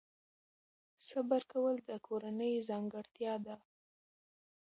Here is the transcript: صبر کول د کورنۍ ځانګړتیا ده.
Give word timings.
صبر 1.09 1.41
کول 1.51 1.75
د 1.89 1.89
کورنۍ 2.07 2.53
ځانګړتیا 2.69 3.33
ده. 3.45 3.55